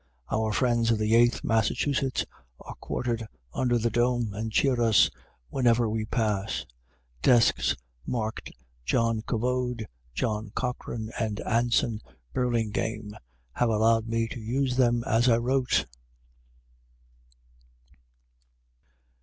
[0.31, 2.25] Our friends of the Eighth Massachusetts
[2.59, 5.11] are quartered under the dome, and cheer us
[5.49, 6.65] whenever we pass.
[7.21, 7.75] Desks
[8.07, 8.49] marked
[8.83, 9.85] John Covode,
[10.15, 11.99] John Cochran, and Anson
[12.33, 13.13] Burlingame
[13.53, 15.85] have allowed me to use them as I wrote.